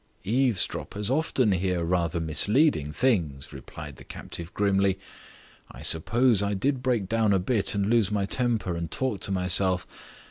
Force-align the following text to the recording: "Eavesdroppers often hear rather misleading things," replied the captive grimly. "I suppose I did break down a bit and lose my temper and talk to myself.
"Eavesdroppers 0.23 1.11
often 1.11 1.51
hear 1.51 1.83
rather 1.83 2.19
misleading 2.19 2.91
things," 2.91 3.53
replied 3.53 3.97
the 3.97 4.03
captive 4.03 4.51
grimly. 4.55 4.97
"I 5.71 5.83
suppose 5.83 6.41
I 6.41 6.55
did 6.55 6.81
break 6.81 7.07
down 7.07 7.33
a 7.33 7.37
bit 7.37 7.75
and 7.75 7.85
lose 7.85 8.09
my 8.11 8.25
temper 8.25 8.75
and 8.75 8.89
talk 8.89 9.19
to 9.19 9.31
myself. 9.31 9.85